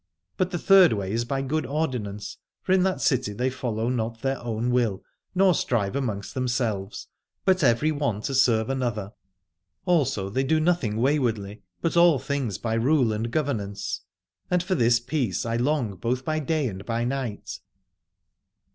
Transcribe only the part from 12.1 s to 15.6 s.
things by rule and governance. And for this peace I